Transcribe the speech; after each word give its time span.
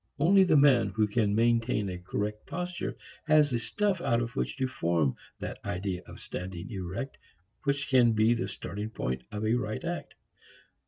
Only 0.17 0.43
the 0.43 0.57
man 0.57 0.87
who 0.89 1.05
can 1.07 1.35
maintain 1.35 1.87
a 1.87 1.99
correct 1.99 2.47
posture 2.47 2.97
has 3.25 3.51
the 3.51 3.59
stuff 3.59 4.01
out 4.01 4.19
of 4.19 4.35
which 4.35 4.57
to 4.57 4.67
form 4.67 5.15
that 5.39 5.63
idea 5.63 6.01
of 6.07 6.19
standing 6.19 6.71
erect 6.71 7.19
which 7.65 7.87
can 7.87 8.13
be 8.13 8.33
the 8.33 8.47
starting 8.47 8.89
point 8.89 9.21
of 9.31 9.45
a 9.45 9.53
right 9.53 9.83
act. 9.83 10.15